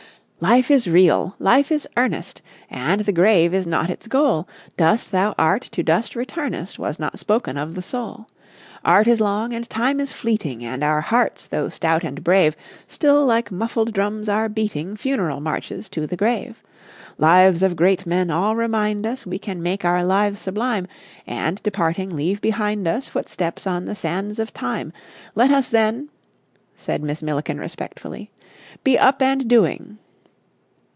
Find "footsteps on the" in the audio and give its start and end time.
23.07-23.93